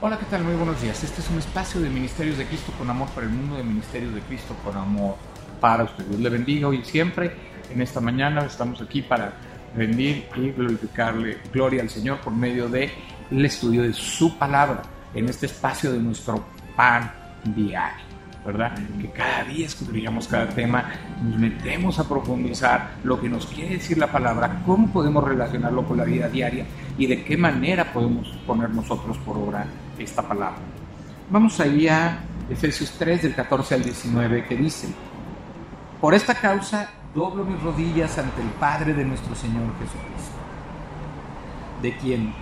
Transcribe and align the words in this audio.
¿qué 0.00 0.26
tal? 0.30 0.44
Muy 0.44 0.54
buenos 0.54 0.80
días. 0.80 1.02
Este 1.02 1.20
es 1.20 1.30
un 1.30 1.38
espacio 1.38 1.80
de 1.80 1.90
Ministerios 1.90 2.38
de 2.38 2.46
Cristo 2.46 2.72
con 2.78 2.88
amor 2.88 3.08
para 3.08 3.26
el 3.26 3.32
mundo, 3.32 3.56
de 3.56 3.64
Ministerios 3.64 4.14
de 4.14 4.20
Cristo 4.20 4.54
con 4.64 4.76
amor 4.76 5.16
para 5.60 5.84
usted. 5.84 6.04
Dios 6.04 6.20
le 6.20 6.28
bendiga 6.28 6.68
hoy 6.68 6.80
y 6.80 6.84
siempre. 6.84 7.32
En 7.72 7.82
esta 7.82 8.00
mañana 8.00 8.44
estamos 8.44 8.80
aquí 8.80 9.02
para 9.02 9.32
rendir 9.74 10.28
y 10.36 10.52
glorificarle 10.52 11.38
gloria 11.52 11.82
al 11.82 11.90
Señor 11.90 12.20
por 12.20 12.32
medio 12.32 12.68
del 12.68 12.90
estudio 13.44 13.82
de 13.82 13.92
su 13.92 14.38
palabra 14.38 14.82
en 15.12 15.28
este 15.28 15.46
espacio 15.46 15.92
de 15.92 15.98
nuestro 15.98 16.44
pan 16.76 17.12
diario. 17.44 18.05
¿Verdad? 18.46 18.72
Que 19.00 19.10
cada 19.10 19.44
día 19.44 19.66
escudriñamos 19.66 20.28
cada 20.28 20.48
tema, 20.48 20.84
nos 21.22 21.38
metemos 21.38 21.98
a 21.98 22.08
profundizar 22.08 22.92
lo 23.02 23.20
que 23.20 23.28
nos 23.28 23.46
quiere 23.46 23.74
decir 23.74 23.98
la 23.98 24.06
palabra, 24.06 24.62
cómo 24.64 24.86
podemos 24.92 25.24
relacionarlo 25.24 25.84
con 25.84 25.96
la 25.96 26.04
vida 26.04 26.28
diaria 26.28 26.64
y 26.96 27.06
de 27.06 27.24
qué 27.24 27.36
manera 27.36 27.92
podemos 27.92 28.28
poner 28.46 28.70
nosotros 28.70 29.18
por 29.18 29.36
obra 29.36 29.66
esta 29.98 30.22
palabra. 30.22 30.60
Vamos 31.28 31.58
ahí 31.58 31.88
a 31.88 32.20
Efesios 32.48 32.92
3 32.98 33.22
del 33.22 33.34
14 33.34 33.74
al 33.74 33.82
19 33.82 34.44
que 34.46 34.56
dice, 34.56 34.88
por 36.00 36.14
esta 36.14 36.34
causa 36.34 36.88
doblo 37.14 37.44
mis 37.44 37.60
rodillas 37.60 38.16
ante 38.18 38.42
el 38.42 38.48
Padre 38.60 38.94
de 38.94 39.04
nuestro 39.04 39.34
Señor 39.34 39.72
Jesucristo, 39.80 40.36
de 41.82 41.96
quien 41.96 42.32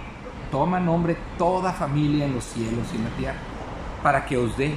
toma 0.51 0.79
nombre 0.79 1.17
toda 1.39 1.73
familia 1.73 2.27
en 2.27 2.35
los 2.35 2.45
cielos 2.45 2.87
y 2.93 2.97
en 2.97 3.05
la 3.05 3.11
tierra, 3.11 3.39
para 4.03 4.27
que 4.27 4.37
os 4.37 4.55
dé 4.59 4.77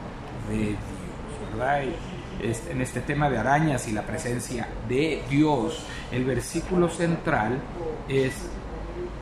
de 0.49 0.57
Dios, 0.57 0.77
¿verdad? 1.51 1.83
en 2.41 2.81
este 2.81 3.01
tema 3.01 3.29
de 3.29 3.37
arañas 3.37 3.87
y 3.87 3.91
la 3.91 4.01
presencia 4.01 4.67
de 4.89 5.21
Dios, 5.29 5.83
el 6.11 6.25
versículo 6.25 6.89
central 6.89 7.59
es 8.07 8.33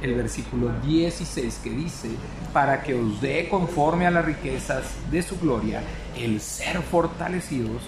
el 0.01 0.15
versículo 0.15 0.71
16 0.85 1.59
que 1.63 1.69
dice, 1.69 2.09
para 2.53 2.81
que 2.81 2.93
os 2.93 3.19
dé 3.19 3.49
conforme 3.49 4.07
a 4.07 4.11
las 4.11 4.23
riquezas 4.23 4.85
de 5.11 5.21
su 5.21 5.37
gloria 5.39 5.81
el 6.17 6.39
ser 6.39 6.81
fortalecidos 6.81 7.81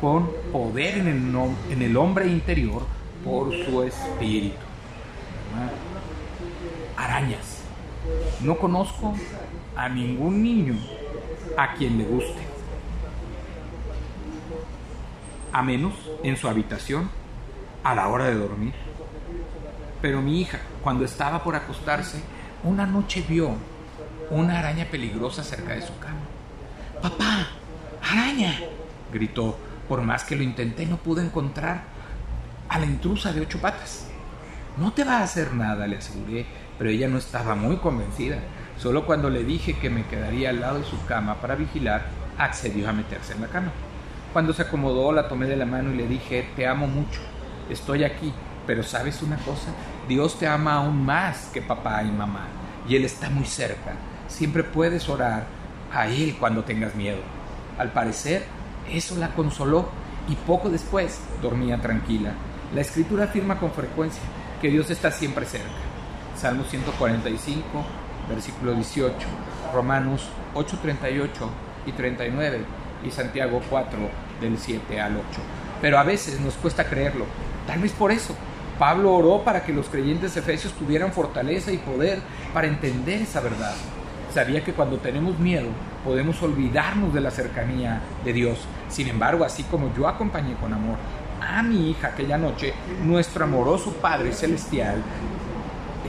con 0.00 0.30
poder 0.52 0.98
en 0.98 1.82
el, 1.82 1.96
hombre 1.96 2.28
interior 2.28 2.82
por 3.24 3.52
su 3.64 3.82
espíritu. 3.82 4.56
Arañas. 6.96 7.62
No 8.40 8.56
conozco 8.56 9.14
a 9.74 9.88
ningún 9.88 10.42
niño 10.42 10.76
a 11.56 11.74
quien 11.74 11.98
le 11.98 12.04
guste 12.04 12.45
a 15.56 15.62
menos 15.62 15.94
en 16.22 16.36
su 16.36 16.48
habitación 16.48 17.08
a 17.82 17.94
la 17.94 18.08
hora 18.08 18.26
de 18.26 18.34
dormir. 18.34 18.74
Pero 20.02 20.20
mi 20.20 20.42
hija, 20.42 20.60
cuando 20.82 21.02
estaba 21.02 21.42
por 21.42 21.56
acostarse, 21.56 22.20
una 22.62 22.84
noche 22.84 23.24
vio 23.26 23.54
una 24.28 24.58
araña 24.58 24.84
peligrosa 24.90 25.42
cerca 25.42 25.72
de 25.72 25.80
su 25.80 25.98
cama. 25.98 26.20
¡Papá! 27.00 27.48
¡Araña! 28.02 28.60
gritó. 29.10 29.56
Por 29.88 30.02
más 30.02 30.24
que 30.24 30.36
lo 30.36 30.42
intenté, 30.42 30.84
no 30.84 30.98
pude 30.98 31.24
encontrar 31.24 31.84
a 32.68 32.78
la 32.78 32.84
intrusa 32.84 33.32
de 33.32 33.40
ocho 33.40 33.58
patas. 33.58 34.08
No 34.76 34.92
te 34.92 35.04
va 35.04 35.20
a 35.20 35.22
hacer 35.22 35.54
nada, 35.54 35.86
le 35.86 35.96
aseguré, 35.96 36.44
pero 36.76 36.90
ella 36.90 37.08
no 37.08 37.16
estaba 37.16 37.54
muy 37.54 37.78
convencida. 37.78 38.40
Solo 38.76 39.06
cuando 39.06 39.30
le 39.30 39.42
dije 39.42 39.78
que 39.78 39.88
me 39.88 40.04
quedaría 40.04 40.50
al 40.50 40.60
lado 40.60 40.80
de 40.80 40.84
su 40.84 41.02
cama 41.06 41.36
para 41.36 41.54
vigilar, 41.54 42.08
accedió 42.36 42.90
a 42.90 42.92
meterse 42.92 43.32
en 43.32 43.40
la 43.40 43.48
cama. 43.48 43.72
Cuando 44.32 44.52
se 44.52 44.62
acomodó, 44.62 45.12
la 45.12 45.28
tomé 45.28 45.46
de 45.46 45.56
la 45.56 45.66
mano 45.66 45.92
y 45.92 45.96
le 45.96 46.06
dije, 46.06 46.48
te 46.56 46.66
amo 46.66 46.86
mucho, 46.86 47.20
estoy 47.70 48.04
aquí, 48.04 48.32
pero 48.66 48.82
sabes 48.82 49.22
una 49.22 49.36
cosa, 49.36 49.68
Dios 50.08 50.38
te 50.38 50.46
ama 50.46 50.74
aún 50.74 51.04
más 51.04 51.46
que 51.52 51.62
papá 51.62 52.02
y 52.02 52.10
mamá, 52.10 52.46
y 52.88 52.96
Él 52.96 53.04
está 53.04 53.30
muy 53.30 53.46
cerca. 53.46 53.92
Siempre 54.28 54.62
puedes 54.62 55.08
orar 55.08 55.44
a 55.92 56.06
Él 56.08 56.36
cuando 56.38 56.64
tengas 56.64 56.94
miedo. 56.94 57.20
Al 57.78 57.92
parecer, 57.92 58.44
eso 58.90 59.16
la 59.16 59.28
consoló 59.30 59.88
y 60.28 60.34
poco 60.34 60.68
después 60.68 61.20
dormía 61.40 61.80
tranquila. 61.80 62.32
La 62.74 62.80
escritura 62.80 63.24
afirma 63.24 63.58
con 63.58 63.70
frecuencia 63.70 64.22
que 64.60 64.70
Dios 64.70 64.90
está 64.90 65.10
siempre 65.10 65.46
cerca. 65.46 65.66
Salmo 66.36 66.64
145, 66.64 67.64
versículo 68.28 68.74
18, 68.74 69.14
Romanos 69.72 70.28
8, 70.54 70.78
38 70.82 71.50
y 71.86 71.92
39 71.92 72.85
y 73.06 73.10
Santiago 73.10 73.60
4, 73.68 73.98
del 74.40 74.58
7 74.58 75.00
al 75.00 75.16
8. 75.16 75.24
Pero 75.80 75.98
a 75.98 76.02
veces 76.02 76.40
nos 76.40 76.54
cuesta 76.54 76.84
creerlo. 76.84 77.24
Tal 77.66 77.80
vez 77.80 77.92
por 77.92 78.12
eso. 78.12 78.34
Pablo 78.78 79.14
oró 79.14 79.42
para 79.42 79.64
que 79.64 79.72
los 79.72 79.86
creyentes 79.88 80.36
efesios 80.36 80.74
tuvieran 80.74 81.12
fortaleza 81.12 81.72
y 81.72 81.78
poder 81.78 82.18
para 82.52 82.66
entender 82.66 83.22
esa 83.22 83.40
verdad. 83.40 83.74
Sabía 84.34 84.62
que 84.62 84.74
cuando 84.74 84.98
tenemos 84.98 85.38
miedo 85.38 85.68
podemos 86.04 86.42
olvidarnos 86.42 87.14
de 87.14 87.22
la 87.22 87.30
cercanía 87.30 88.02
de 88.24 88.34
Dios. 88.34 88.58
Sin 88.88 89.08
embargo, 89.08 89.44
así 89.44 89.62
como 89.62 89.94
yo 89.96 90.06
acompañé 90.06 90.54
con 90.56 90.74
amor 90.74 90.96
a 91.40 91.62
mi 91.62 91.90
hija 91.90 92.08
aquella 92.08 92.36
noche, 92.36 92.74
nuestro 93.02 93.44
amoroso 93.44 93.92
Padre 93.94 94.32
Celestial 94.32 95.02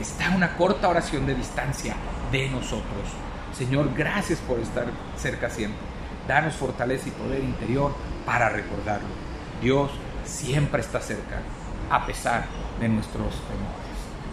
está 0.00 0.32
a 0.32 0.36
una 0.36 0.56
corta 0.56 0.88
oración 0.88 1.26
de 1.26 1.34
distancia 1.34 1.94
de 2.30 2.48
nosotros. 2.50 2.84
Señor, 3.52 3.90
gracias 3.96 4.38
por 4.40 4.58
estar 4.58 4.86
cerca 5.16 5.48
siempre. 5.48 5.87
Danos 6.28 6.54
fortaleza 6.54 7.08
y 7.08 7.12
poder 7.12 7.42
interior 7.42 7.92
para 8.26 8.50
recordarlo. 8.50 9.08
Dios 9.62 9.90
siempre 10.24 10.82
está 10.82 11.00
cerca, 11.00 11.40
a 11.90 12.06
pesar 12.06 12.44
de 12.78 12.88
nuestros 12.88 13.34
temores. 13.48 13.88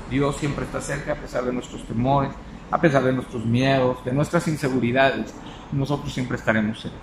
Dios 0.09 0.35
siempre 0.35 0.65
está 0.65 0.81
cerca 0.81 1.13
a 1.13 1.15
pesar 1.15 1.45
de 1.45 1.53
nuestros 1.53 1.83
temores, 1.87 2.31
a 2.69 2.79
pesar 2.79 3.03
de 3.03 3.13
nuestros 3.13 3.45
miedos, 3.45 4.03
de 4.03 4.11
nuestras 4.11 4.47
inseguridades. 4.47 5.33
Nosotros 5.71 6.13
siempre 6.13 6.37
estaremos 6.37 6.81
cerca. 6.81 6.97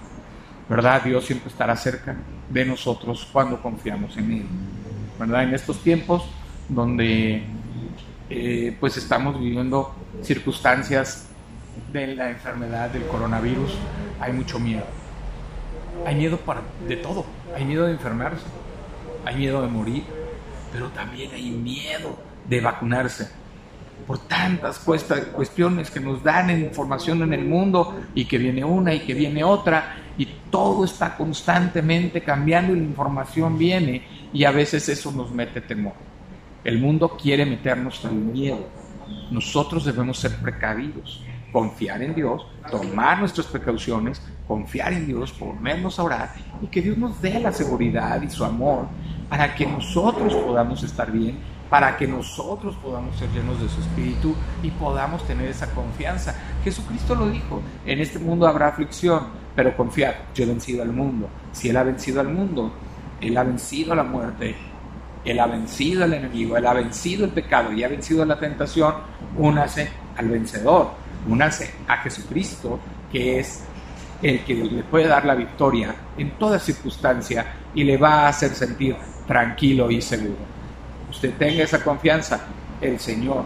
¿Verdad? 0.69 1.03
Dios 1.03 1.25
siempre 1.25 1.49
estará 1.49 1.75
cerca 1.75 2.17
de 2.49 2.65
nosotros 2.65 3.29
cuando 3.33 3.61
confiamos 3.61 4.17
en 4.17 4.33
Él. 4.33 4.47
¿Verdad? 5.19 5.45
En 5.45 5.55
estos 5.55 5.83
tiempos 5.83 6.25
donde 6.69 7.45
eh, 8.31 8.77
pues 8.79 8.97
estamos 8.97 9.39
viviendo 9.39 9.95
circunstancias 10.23 11.29
de 11.93 12.15
la 12.15 12.31
enfermedad 12.31 12.91
del 12.91 13.07
coronavirus, 13.07 13.75
hay 14.21 14.33
mucho 14.33 14.59
miedo. 14.59 14.85
Hay 16.07 16.15
miedo 16.15 16.39
de 16.89 16.97
todo. 16.97 17.25
Hay 17.55 17.65
miedo 17.65 17.87
de 17.87 17.93
enfermarse, 17.93 18.45
hay 19.25 19.37
miedo 19.37 19.61
de 19.63 19.69
morir, 19.69 20.05
pero 20.73 20.89
también 20.89 21.31
hay 21.35 21.51
miedo 21.51 22.19
de 22.49 22.61
vacunarse. 22.61 23.29
Por 24.07 24.19
tantas 24.19 24.79
cuestiones 24.81 25.91
que 25.91 26.01
nos 26.01 26.23
dan 26.23 26.51
información 26.51 27.23
en 27.23 27.35
el 27.35 27.45
mundo 27.45 28.01
y 28.15 28.25
que 28.25 28.39
viene 28.39 28.65
una 28.65 28.95
y 28.95 29.01
que 29.01 29.15
viene 29.15 29.45
otra 29.45 29.97
y 30.19 30.27
todo 30.51 30.85
está 30.85 31.17
constantemente 31.17 32.23
cambiando 32.23 32.73
y 32.73 32.81
la 32.81 32.85
información 32.85 33.57
viene 33.57 34.03
y 34.33 34.45
a 34.45 34.51
veces 34.51 34.89
eso 34.89 35.13
nos 35.13 35.31
mete 35.31 35.61
temor. 35.61 35.95
El 36.65 36.79
mundo 36.79 37.17
quiere 37.21 37.45
meternos 37.45 38.05
en 38.05 38.33
miedo. 38.33 38.67
Nosotros 39.31 39.85
debemos 39.85 40.19
ser 40.19 40.37
precavidos 40.37 41.23
confiar 41.53 42.03
en 42.03 42.15
Dios, 42.15 42.47
tomar 42.71 43.21
nuestras 43.21 43.47
precauciones, 43.47 44.23
confiar 44.49 44.93
en 44.95 45.07
Dios, 45.07 45.33
ponernos 45.33 45.99
a 45.99 46.03
orar 46.03 46.35
y 46.61 46.67
que 46.67 46.81
Dios 46.81 46.97
nos 46.97 47.21
dé 47.21 47.39
la 47.39 47.53
seguridad 47.53 48.21
y 48.23 48.31
su 48.31 48.45
amor 48.45 48.87
para 49.29 49.55
que 49.55 49.67
nosotros 49.67 50.35
podamos 50.35 50.83
estar 50.83 51.13
bien, 51.13 51.39
para 51.69 51.97
que 51.97 52.07
nosotros 52.07 52.75
podamos 52.77 53.17
ser 53.17 53.31
llenos 53.31 53.61
de 53.61 53.69
su 53.69 53.81
espíritu 53.81 54.35
y 54.63 54.71
podamos 54.71 55.27
tener 55.27 55.49
esa 55.49 55.71
confianza. 55.71 56.35
Jesucristo 56.65 57.15
lo 57.15 57.29
dijo, 57.29 57.63
en 57.87 58.01
este 58.01 58.19
mundo 58.19 58.47
habrá 58.47 58.69
aflicción, 58.69 59.27
pero 59.55 59.77
confiad, 59.77 60.15
yo 60.35 60.45
he 60.45 60.47
vencido 60.47 60.83
al 60.83 60.93
mundo. 60.93 61.29
Si 61.53 61.69
Él 61.69 61.77
ha 61.77 61.83
vencido 61.83 62.21
al 62.21 62.29
mundo, 62.29 62.73
Él 63.21 63.37
ha 63.37 63.45
vencido 63.45 63.93
a 63.93 63.97
la 63.97 64.05
muerte, 64.05 64.55
Él 65.25 65.39
ha 65.41 65.47
vencido 65.47 66.05
al 66.05 66.13
enemigo, 66.13 66.57
Él 66.57 66.67
ha 66.67 66.75
vencido 66.75 67.25
el 67.25 67.31
pecado 67.31 67.73
y 67.73 67.85
ha 67.85 67.89
vencido 67.89 68.25
la 68.25 68.39
tentación, 68.39 68.95
únase 69.39 69.91
al 70.17 70.29
vencedor 70.29 71.02
unarse 71.27 71.75
a 71.89 71.99
Jesucristo, 71.99 72.79
que 73.11 73.41
es 73.41 73.65
el 74.23 74.45
que 74.45 74.55
le 74.55 74.83
puede 74.85 75.09
dar 75.09 75.25
la 75.25 75.35
victoria 75.35 75.95
en 76.17 76.31
toda 76.39 76.59
circunstancia 76.59 77.47
y 77.75 77.85
le 77.85 77.97
va 77.97 78.23
a 78.23 78.29
hacer 78.29 78.55
sentir 78.55 78.97
tranquilo 79.27 79.91
y 79.91 80.01
seguro. 80.01 80.39
Usted 81.11 81.35
tenga 81.37 81.65
esa 81.65 81.83
confianza, 81.83 82.41
el 82.81 82.99
Señor 82.99 83.45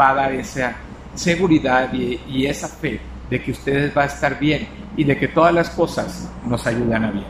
va 0.00 0.10
a 0.10 0.14
dar 0.14 0.32
esa 0.32 0.74
seguridad 1.14 1.92
y, 1.92 2.46
esa 2.46 2.68
fe 2.68 3.00
de 3.30 3.42
que 3.42 3.50
ustedes 3.50 3.96
va 3.96 4.02
a 4.02 4.06
estar 4.06 4.38
bien 4.38 4.68
y 4.96 5.04
de 5.04 5.18
que 5.18 5.28
todas 5.28 5.52
las 5.52 5.70
cosas 5.70 6.30
nos 6.44 6.66
ayudan 6.66 7.04
a 7.04 7.10
bien. 7.10 7.26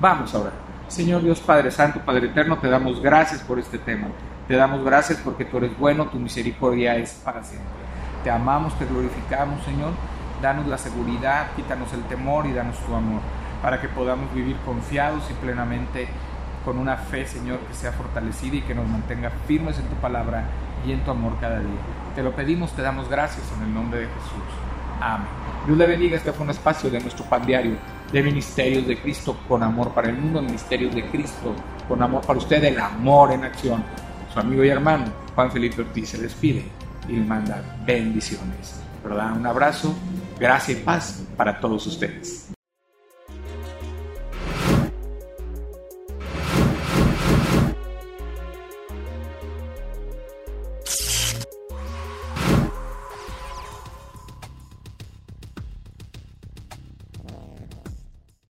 Vamos 0.00 0.34
ahora. 0.34 0.52
Señor 0.88 1.22
Dios 1.22 1.40
Padre 1.40 1.70
Santo, 1.70 2.00
Padre 2.04 2.28
Eterno, 2.28 2.58
te 2.58 2.68
damos 2.68 3.00
gracias 3.00 3.40
por 3.42 3.58
este 3.58 3.78
tema. 3.78 4.08
Te 4.46 4.54
damos 4.54 4.84
gracias 4.84 5.18
porque 5.24 5.44
tú 5.44 5.58
eres 5.58 5.76
bueno, 5.78 6.06
tu 6.06 6.18
misericordia 6.18 6.96
es 6.96 7.12
para 7.24 7.42
siempre. 7.42 7.85
Te 8.26 8.32
amamos, 8.32 8.76
te 8.76 8.86
glorificamos, 8.86 9.62
Señor. 9.62 9.92
Danos 10.42 10.66
la 10.66 10.78
seguridad, 10.78 11.52
quítanos 11.54 11.92
el 11.92 12.02
temor 12.06 12.44
y 12.46 12.52
danos 12.52 12.76
tu 12.80 12.92
amor, 12.92 13.20
para 13.62 13.80
que 13.80 13.88
podamos 13.88 14.34
vivir 14.34 14.56
confiados 14.66 15.22
y 15.30 15.34
plenamente 15.34 16.08
con 16.64 16.76
una 16.76 16.96
fe, 16.96 17.24
Señor, 17.24 17.60
que 17.60 17.74
sea 17.74 17.92
fortalecida 17.92 18.56
y 18.56 18.62
que 18.62 18.74
nos 18.74 18.88
mantenga 18.88 19.30
firmes 19.46 19.78
en 19.78 19.84
tu 19.84 19.94
palabra 20.00 20.42
y 20.84 20.90
en 20.90 21.04
tu 21.04 21.12
amor 21.12 21.34
cada 21.40 21.60
día. 21.60 21.78
Te 22.16 22.22
lo 22.24 22.32
pedimos, 22.32 22.72
te 22.72 22.82
damos 22.82 23.08
gracias 23.08 23.44
en 23.56 23.62
el 23.62 23.72
nombre 23.72 24.00
de 24.00 24.06
Jesús. 24.06 24.42
Amén. 25.00 25.28
Dios 25.64 25.78
le 25.78 25.86
bendiga. 25.86 26.16
Este 26.16 26.32
fue 26.32 26.46
un 26.46 26.50
espacio 26.50 26.90
de 26.90 26.98
nuestro 26.98 27.24
pan 27.26 27.46
diario 27.46 27.76
de 28.10 28.22
Ministerios 28.24 28.88
de 28.88 29.00
Cristo 29.00 29.36
con 29.46 29.62
amor 29.62 29.92
para 29.92 30.08
el 30.08 30.18
mundo, 30.18 30.42
Ministerios 30.42 30.92
de 30.96 31.06
Cristo 31.10 31.54
con 31.86 32.02
amor 32.02 32.26
para 32.26 32.40
usted, 32.40 32.64
el 32.64 32.80
amor 32.80 33.30
en 33.30 33.44
acción. 33.44 33.84
Su 34.34 34.40
amigo 34.40 34.64
y 34.64 34.68
hermano 34.68 35.04
Juan 35.36 35.48
Felipe 35.52 35.82
Ortiz 35.82 36.08
se 36.08 36.18
despide 36.18 36.85
y 37.08 37.12
le 37.12 37.24
manda 37.24 37.62
bendiciones. 37.86 38.80
¿Verdad? 39.02 39.36
Un 39.36 39.46
abrazo, 39.46 39.94
gracia 40.38 40.72
y 40.72 40.82
paz 40.82 41.22
para 41.36 41.60
todos 41.60 41.86
ustedes. 41.86 42.55